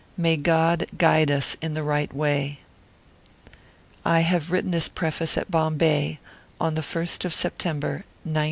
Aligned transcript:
May 0.17 0.35
God 0.35 0.87
guide 0.97 1.29
us 1.29 1.53
in 1.61 1.75
the 1.75 1.83
right 1.83 2.11
way. 2.11 2.61
/ 3.29 4.03
have 4.03 4.49
written 4.49 4.71
this 4.71 4.87
preface 4.87 5.37
at 5.37 5.51
Bombay, 5.51 6.17
on 6.59 6.73
the 6.73 6.81
ist 6.81 7.21
September, 7.31 8.03
1916. 8.23 8.37